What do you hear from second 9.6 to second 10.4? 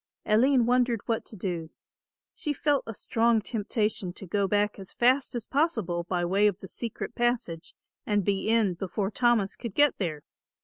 get there.